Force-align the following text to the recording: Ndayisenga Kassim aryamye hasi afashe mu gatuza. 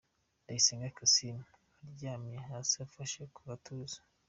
Ndayisenga 0.43 0.95
Kassim 0.97 1.37
aryamye 1.85 2.37
hasi 2.49 2.75
afashe 2.85 3.19
mu 3.31 3.39
gatuza. 3.49 3.97